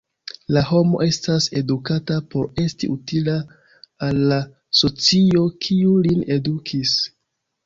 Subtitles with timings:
[0.55, 3.35] La homo estas edukata por esti utila
[4.09, 4.41] al la
[4.81, 6.97] socio, kiu lin edukis.